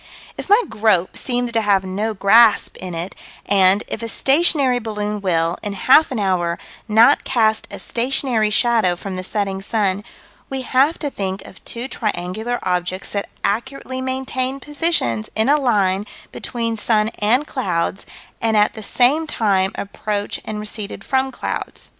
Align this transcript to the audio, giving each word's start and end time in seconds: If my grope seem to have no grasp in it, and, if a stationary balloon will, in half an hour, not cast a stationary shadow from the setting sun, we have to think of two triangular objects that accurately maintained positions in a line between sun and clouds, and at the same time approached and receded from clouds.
If 0.35 0.49
my 0.49 0.59
grope 0.67 1.15
seem 1.15 1.45
to 1.49 1.61
have 1.61 1.83
no 1.83 2.15
grasp 2.15 2.75
in 2.77 2.95
it, 2.95 3.13
and, 3.45 3.83
if 3.87 4.01
a 4.01 4.07
stationary 4.07 4.79
balloon 4.79 5.21
will, 5.21 5.57
in 5.61 5.73
half 5.73 6.09
an 6.09 6.17
hour, 6.17 6.57
not 6.87 7.23
cast 7.23 7.67
a 7.69 7.77
stationary 7.77 8.49
shadow 8.49 8.95
from 8.95 9.15
the 9.15 9.23
setting 9.23 9.61
sun, 9.61 10.03
we 10.49 10.63
have 10.63 10.97
to 10.97 11.11
think 11.11 11.45
of 11.45 11.63
two 11.65 11.87
triangular 11.87 12.57
objects 12.63 13.11
that 13.11 13.29
accurately 13.43 14.01
maintained 14.01 14.63
positions 14.63 15.29
in 15.35 15.49
a 15.49 15.61
line 15.61 16.07
between 16.31 16.77
sun 16.77 17.09
and 17.19 17.45
clouds, 17.45 18.07
and 18.41 18.57
at 18.57 18.73
the 18.73 18.81
same 18.81 19.27
time 19.27 19.71
approached 19.75 20.39
and 20.45 20.59
receded 20.59 21.03
from 21.03 21.31
clouds. 21.31 21.89